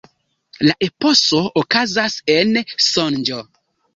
La 0.67 0.71
eposo 0.85 1.41
okazas 1.61 2.17
en 2.37 2.57
sonĝo. 2.87 3.45